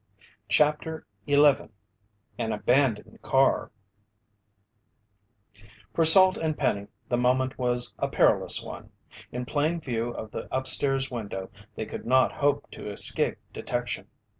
CHAPTER 0.49 1.05
11 1.27 1.69
AN 2.39 2.53
ABANDONED 2.53 3.21
CAR 3.21 3.69
For 5.93 6.05
Salt 6.05 6.37
and 6.37 6.57
Penny, 6.57 6.87
the 7.09 7.17
moment 7.17 7.59
was 7.59 7.93
a 7.99 8.07
perilous 8.07 8.63
one. 8.63 8.89
In 9.31 9.45
plain 9.45 9.79
view 9.79 10.09
of 10.09 10.31
the 10.31 10.47
upstairs 10.51 11.11
window, 11.11 11.51
they 11.75 11.85
could 11.85 12.07
not 12.07 12.31
hope 12.31 12.65
to 12.71 12.89
escape 12.89 13.37
detection. 13.53 14.07